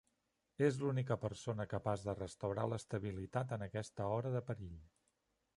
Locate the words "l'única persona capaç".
0.83-2.07